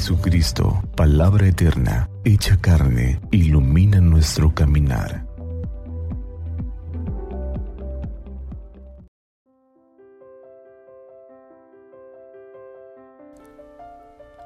Jesucristo, 0.00 0.82
palabra 0.96 1.46
eterna, 1.46 2.08
hecha 2.24 2.56
carne, 2.58 3.20
ilumina 3.30 4.00
nuestro 4.00 4.54
caminar. 4.54 5.26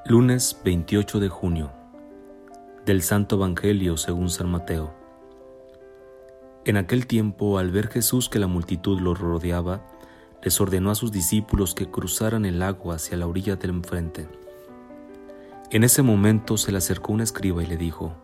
Lunes 0.07 0.61
28 0.65 1.21
de 1.21 1.29
junio 1.29 1.71
del 2.85 3.03
Santo 3.03 3.37
Evangelio 3.37 3.97
según 3.97 4.31
San 4.31 4.51
Mateo. 4.51 4.93
En 6.65 6.77
aquel 6.77 7.07
tiempo, 7.07 7.59
al 7.59 7.71
ver 7.71 7.87
Jesús 7.87 8.29
que 8.29 8.41
la 8.41 8.49
multitud 8.49 8.99
lo 8.99 9.15
rodeaba, 9.15 9.87
les 10.43 10.61
ordenó 10.61 10.91
a 10.91 10.97
sus 10.97 11.13
discípulos 11.13 11.77
que 11.77 11.89
cruzaran 11.89 12.45
el 12.45 12.61
agua 12.61 12.97
hacia 12.97 13.17
la 13.17 13.29
orilla 13.29 13.55
del 13.55 13.71
enfrente. 13.71 14.27
En 15.75 15.85
ese 15.85 16.01
momento 16.01 16.57
se 16.57 16.73
le 16.73 16.79
acercó 16.79 17.13
un 17.13 17.21
escriba 17.21 17.63
y 17.63 17.67
le 17.67 17.77
dijo, 17.77 18.15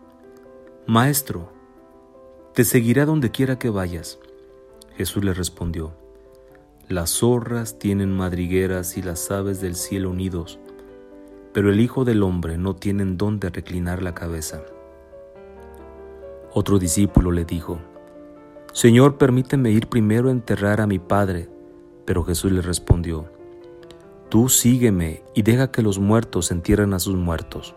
Maestro, 0.87 1.51
te 2.55 2.63
seguiré 2.63 3.01
a 3.01 3.05
donde 3.05 3.29
quiera 3.29 3.59
que 3.59 3.69
vayas. 3.69 4.17
Jesús 4.95 5.23
le 5.23 5.35
respondió, 5.35 5.93
Las 6.87 7.11
zorras 7.11 7.77
tienen 7.77 8.11
madrigueras 8.11 8.97
y 8.97 9.03
las 9.03 9.29
aves 9.29 9.61
del 9.61 9.75
cielo 9.75 10.15
nidos 10.15 10.57
pero 11.53 11.69
el 11.69 11.79
Hijo 11.79 12.05
del 12.05 12.23
Hombre 12.23 12.57
no 12.57 12.75
tiene 12.75 13.03
en 13.03 13.17
dónde 13.17 13.49
reclinar 13.49 14.01
la 14.01 14.13
cabeza. 14.13 14.61
Otro 16.53 16.79
discípulo 16.79 17.31
le 17.31 17.45
dijo, 17.45 17.79
Señor, 18.73 19.17
permíteme 19.17 19.71
ir 19.71 19.87
primero 19.87 20.29
a 20.29 20.31
enterrar 20.31 20.79
a 20.81 20.87
mi 20.87 20.99
Padre. 20.99 21.49
Pero 22.05 22.23
Jesús 22.23 22.51
le 22.51 22.61
respondió, 22.61 23.29
Tú 24.31 24.47
sígueme 24.47 25.23
y 25.35 25.41
deja 25.41 25.71
que 25.71 25.81
los 25.81 25.99
muertos 25.99 26.51
entierren 26.51 26.93
a 26.93 26.99
sus 26.99 27.17
muertos. 27.17 27.75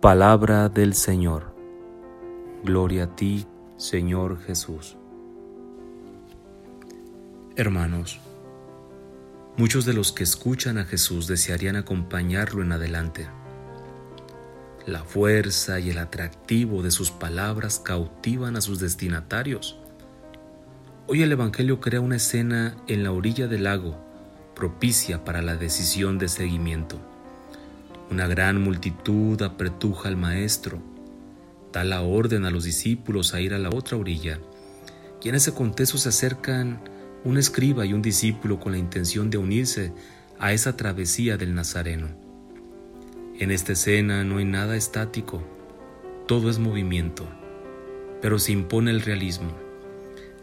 Palabra 0.00 0.68
del 0.68 0.94
Señor. 0.94 1.52
Gloria 2.62 3.02
a 3.02 3.16
ti, 3.16 3.48
Señor 3.76 4.38
Jesús. 4.42 4.96
Hermanos, 7.56 8.20
Muchos 9.56 9.84
de 9.86 9.92
los 9.92 10.12
que 10.12 10.22
escuchan 10.22 10.78
a 10.78 10.84
Jesús 10.84 11.26
desearían 11.26 11.74
acompañarlo 11.74 12.62
en 12.62 12.70
adelante. 12.70 13.26
La 14.86 15.02
fuerza 15.02 15.80
y 15.80 15.90
el 15.90 15.98
atractivo 15.98 16.82
de 16.82 16.92
sus 16.92 17.10
palabras 17.10 17.80
cautivan 17.80 18.56
a 18.56 18.60
sus 18.60 18.78
destinatarios. 18.78 19.80
Hoy 21.08 21.22
el 21.22 21.32
Evangelio 21.32 21.80
crea 21.80 22.00
una 22.00 22.16
escena 22.16 22.76
en 22.86 23.02
la 23.02 23.10
orilla 23.10 23.48
del 23.48 23.64
lago 23.64 24.11
propicia 24.62 25.24
para 25.24 25.42
la 25.42 25.56
decisión 25.56 26.18
de 26.18 26.28
seguimiento. 26.28 27.00
Una 28.12 28.28
gran 28.28 28.62
multitud 28.62 29.42
apretuja 29.42 30.08
al 30.08 30.16
Maestro, 30.16 30.80
da 31.72 31.82
la 31.82 32.02
orden 32.02 32.44
a 32.44 32.50
los 32.52 32.62
discípulos 32.62 33.34
a 33.34 33.40
ir 33.40 33.54
a 33.54 33.58
la 33.58 33.70
otra 33.70 33.96
orilla, 33.96 34.38
y 35.20 35.30
en 35.30 35.34
ese 35.34 35.52
contexto 35.52 35.98
se 35.98 36.10
acercan 36.10 36.78
un 37.24 37.38
escriba 37.38 37.84
y 37.84 37.92
un 37.92 38.02
discípulo 38.02 38.60
con 38.60 38.70
la 38.70 38.78
intención 38.78 39.30
de 39.30 39.38
unirse 39.38 39.92
a 40.38 40.52
esa 40.52 40.76
travesía 40.76 41.36
del 41.36 41.56
Nazareno. 41.56 42.06
En 43.40 43.50
esta 43.50 43.72
escena 43.72 44.22
no 44.22 44.38
hay 44.38 44.44
nada 44.44 44.76
estático, 44.76 45.42
todo 46.28 46.50
es 46.50 46.60
movimiento, 46.60 47.28
pero 48.20 48.38
se 48.38 48.52
impone 48.52 48.92
el 48.92 49.00
realismo, 49.00 49.58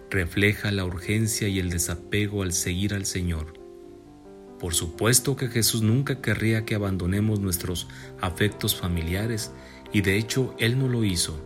refleja 0.09 0.73
la 0.73 0.83
urgencia 0.83 1.48
y 1.48 1.59
el 1.59 1.70
desapego 1.70 2.44
al 2.44 2.52
seguir 2.52 2.94
al 2.94 3.06
Señor. 3.06 3.58
Por 4.59 4.73
supuesto 4.73 5.35
que 5.35 5.47
Jesús 5.47 5.81
nunca 5.81 6.21
querría 6.21 6.65
que 6.65 6.75
abandonemos 6.75 7.39
nuestros 7.39 7.88
afectos 8.19 8.75
familiares 8.75 9.52
y 9.93 10.02
de 10.02 10.17
hecho 10.17 10.53
Él 10.59 10.77
no 10.77 10.88
lo 10.88 11.05
hizo, 11.05 11.39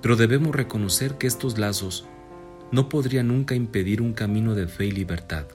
pero 0.00 0.16
debemos 0.16 0.54
reconocer 0.54 1.18
que 1.18 1.26
estos 1.26 1.58
lazos 1.58 2.06
no 2.70 2.88
podría 2.88 3.22
nunca 3.22 3.54
impedir 3.54 4.00
un 4.00 4.12
camino 4.12 4.54
de 4.54 4.68
fe 4.68 4.86
y 4.86 4.92
libertad. 4.92 5.46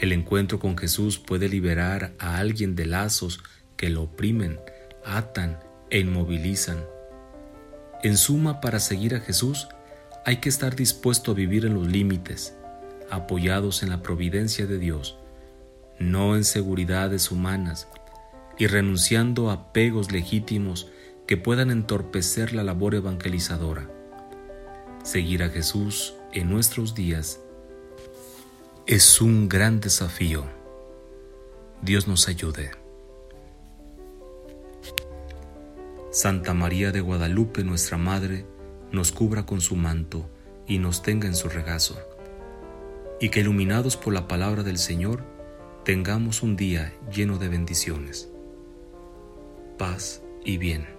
El 0.00 0.12
encuentro 0.12 0.58
con 0.58 0.76
Jesús 0.76 1.18
puede 1.18 1.48
liberar 1.48 2.14
a 2.18 2.38
alguien 2.38 2.74
de 2.74 2.86
lazos 2.86 3.40
que 3.76 3.90
lo 3.90 4.02
oprimen, 4.02 4.58
atan 5.04 5.58
e 5.90 6.00
inmovilizan. 6.00 6.84
En 8.02 8.16
suma, 8.16 8.60
para 8.60 8.80
seguir 8.80 9.14
a 9.14 9.20
Jesús 9.20 9.68
hay 10.24 10.38
que 10.38 10.48
estar 10.48 10.74
dispuesto 10.76 11.32
a 11.32 11.34
vivir 11.34 11.64
en 11.66 11.74
los 11.74 11.86
límites, 11.86 12.56
apoyados 13.14 13.82
en 13.82 13.90
la 13.90 14.02
providencia 14.02 14.66
de 14.66 14.78
Dios, 14.78 15.18
no 15.98 16.36
en 16.36 16.44
seguridades 16.44 17.30
humanas, 17.30 17.88
y 18.58 18.66
renunciando 18.66 19.50
a 19.50 19.54
apegos 19.54 20.12
legítimos 20.12 20.88
que 21.26 21.36
puedan 21.36 21.70
entorpecer 21.70 22.52
la 22.52 22.62
labor 22.62 22.94
evangelizadora. 22.94 23.90
Seguir 25.02 25.42
a 25.42 25.48
Jesús 25.48 26.14
en 26.32 26.50
nuestros 26.50 26.94
días 26.94 27.40
es 28.86 29.20
un 29.20 29.48
gran 29.48 29.80
desafío. 29.80 30.44
Dios 31.82 32.06
nos 32.06 32.28
ayude. 32.28 32.70
Santa 36.10 36.54
María 36.54 36.92
de 36.92 37.00
Guadalupe, 37.00 37.64
nuestra 37.64 37.98
Madre, 37.98 38.46
nos 38.92 39.10
cubra 39.10 39.46
con 39.46 39.60
su 39.60 39.74
manto 39.74 40.30
y 40.66 40.78
nos 40.78 41.02
tenga 41.02 41.26
en 41.26 41.34
su 41.34 41.48
regazo, 41.48 41.98
y 43.20 43.28
que 43.28 43.40
iluminados 43.40 43.96
por 43.96 44.12
la 44.12 44.28
palabra 44.28 44.62
del 44.62 44.78
Señor, 44.78 45.22
tengamos 45.84 46.42
un 46.42 46.56
día 46.56 46.94
lleno 47.12 47.38
de 47.38 47.48
bendiciones, 47.48 48.30
paz 49.78 50.22
y 50.44 50.58
bien. 50.58 50.93